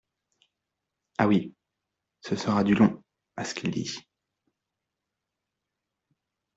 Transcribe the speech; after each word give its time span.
Ah 1.19 1.27
oui, 1.27 1.53
ce 2.21 2.35
sera 2.35 2.63
du 2.63 2.73
long, 2.73 3.03
à 3.37 3.45
ce 3.45 3.53
qu'il 3.53 3.69
dit. 3.69 3.95